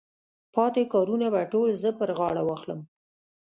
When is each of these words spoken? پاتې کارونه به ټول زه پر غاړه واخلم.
پاتې 0.53 0.83
کارونه 0.93 1.27
به 1.33 1.41
ټول 1.51 1.69
زه 1.81 1.89
پر 1.99 2.09
غاړه 2.17 2.43
واخلم. 2.45 2.79